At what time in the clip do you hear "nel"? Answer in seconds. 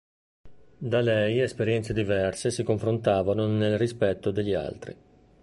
3.45-3.77